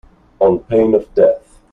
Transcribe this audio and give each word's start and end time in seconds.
On 0.39 0.57
pain 0.57 0.95
of 0.95 1.13
death. 1.13 1.59